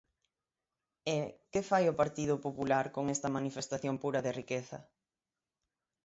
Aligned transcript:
E, 1.17 1.17
¿que 1.51 1.61
fai 1.69 1.83
o 1.87 1.97
Partido 2.01 2.35
Popular 2.45 2.85
con 2.95 3.05
esta 3.15 3.33
manifestación 3.37 3.95
pura 4.03 4.23
de 4.25 4.35
riqueza? 4.39 4.79